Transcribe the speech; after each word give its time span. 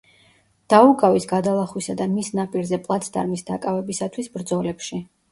დაუგავის 0.73 1.25
გადალახვისა 1.31 1.93
და 1.99 2.07
მის 2.13 2.31
ნაპირზე 2.39 2.79
პლაცდარმის 2.87 3.43
დაკავებისათვის 3.51 4.31
ბრძოლებში. 4.39 5.01